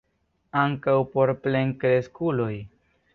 Ankaŭ 0.61 0.95
por 1.15 1.33
plenkreskuloj! 1.43 2.53